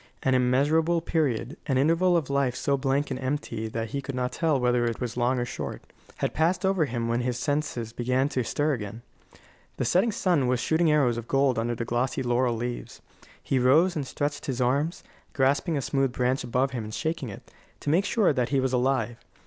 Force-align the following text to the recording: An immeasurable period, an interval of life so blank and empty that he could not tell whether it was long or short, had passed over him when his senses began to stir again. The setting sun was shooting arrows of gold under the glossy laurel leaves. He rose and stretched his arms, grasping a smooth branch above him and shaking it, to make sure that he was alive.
An 0.23 0.33
immeasurable 0.33 0.99
period, 0.99 1.57
an 1.67 1.77
interval 1.77 2.17
of 2.17 2.27
life 2.27 2.55
so 2.55 2.75
blank 2.75 3.11
and 3.11 3.19
empty 3.19 3.67
that 3.67 3.89
he 3.89 4.01
could 4.01 4.15
not 4.15 4.31
tell 4.31 4.59
whether 4.59 4.83
it 4.83 4.99
was 4.99 5.15
long 5.15 5.37
or 5.37 5.45
short, 5.45 5.83
had 6.17 6.33
passed 6.33 6.65
over 6.65 6.85
him 6.85 7.07
when 7.07 7.21
his 7.21 7.37
senses 7.37 7.93
began 7.93 8.27
to 8.29 8.43
stir 8.43 8.73
again. 8.73 9.03
The 9.77 9.85
setting 9.85 10.11
sun 10.11 10.47
was 10.47 10.59
shooting 10.59 10.89
arrows 10.89 11.17
of 11.17 11.27
gold 11.27 11.59
under 11.59 11.75
the 11.75 11.85
glossy 11.85 12.23
laurel 12.23 12.55
leaves. 12.55 13.03
He 13.43 13.59
rose 13.59 13.95
and 13.95 14.07
stretched 14.07 14.47
his 14.47 14.59
arms, 14.59 15.03
grasping 15.33 15.77
a 15.77 15.83
smooth 15.83 16.13
branch 16.13 16.43
above 16.43 16.71
him 16.71 16.83
and 16.83 16.93
shaking 16.95 17.29
it, 17.29 17.51
to 17.81 17.91
make 17.91 18.05
sure 18.05 18.33
that 18.33 18.49
he 18.49 18.59
was 18.59 18.73
alive. 18.73 19.17